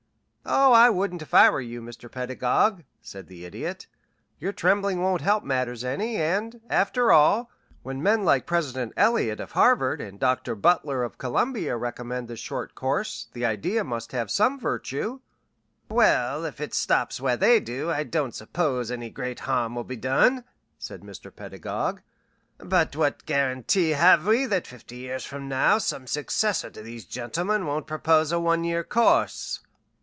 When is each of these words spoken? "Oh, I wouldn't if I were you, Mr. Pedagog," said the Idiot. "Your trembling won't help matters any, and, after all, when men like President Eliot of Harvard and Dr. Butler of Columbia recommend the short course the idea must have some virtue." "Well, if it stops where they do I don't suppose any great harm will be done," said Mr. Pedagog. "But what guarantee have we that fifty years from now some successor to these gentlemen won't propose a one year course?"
"Oh, 0.43 0.73
I 0.73 0.89
wouldn't 0.89 1.21
if 1.21 1.33
I 1.35 1.49
were 1.51 1.61
you, 1.61 1.81
Mr. 1.81 2.11
Pedagog," 2.11 2.83
said 2.99 3.27
the 3.27 3.45
Idiot. 3.45 3.85
"Your 4.39 4.51
trembling 4.51 4.99
won't 5.01 5.21
help 5.21 5.43
matters 5.45 5.83
any, 5.85 6.17
and, 6.17 6.59
after 6.69 7.11
all, 7.11 7.51
when 7.83 8.01
men 8.03 8.25
like 8.25 8.47
President 8.47 8.91
Eliot 8.97 9.39
of 9.39 9.51
Harvard 9.51 10.01
and 10.01 10.19
Dr. 10.19 10.55
Butler 10.55 11.03
of 11.03 11.19
Columbia 11.19 11.77
recommend 11.77 12.27
the 12.27 12.35
short 12.35 12.73
course 12.75 13.27
the 13.31 13.45
idea 13.45 13.83
must 13.85 14.11
have 14.13 14.31
some 14.31 14.59
virtue." 14.59 15.19
"Well, 15.89 16.43
if 16.43 16.59
it 16.59 16.73
stops 16.73 17.21
where 17.21 17.37
they 17.37 17.59
do 17.61 17.89
I 17.91 18.03
don't 18.03 18.35
suppose 18.35 18.89
any 18.91 19.11
great 19.11 19.41
harm 19.41 19.75
will 19.75 19.85
be 19.85 19.95
done," 19.95 20.43
said 20.79 21.01
Mr. 21.01 21.33
Pedagog. 21.33 22.01
"But 22.57 22.95
what 22.95 23.27
guarantee 23.27 23.91
have 23.91 24.25
we 24.27 24.47
that 24.47 24.67
fifty 24.67 24.97
years 24.97 25.23
from 25.23 25.47
now 25.47 25.77
some 25.77 26.07
successor 26.07 26.71
to 26.71 26.81
these 26.81 27.05
gentlemen 27.05 27.67
won't 27.67 27.87
propose 27.87 28.31
a 28.33 28.39
one 28.39 28.63
year 28.65 28.83
course?" 28.83 29.61